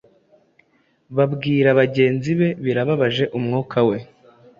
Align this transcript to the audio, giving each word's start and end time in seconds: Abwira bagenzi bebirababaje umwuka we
Abwira 1.23 1.69
bagenzi 1.79 2.29
bebirababaje 2.39 3.23
umwuka 3.37 3.77
we 3.89 3.97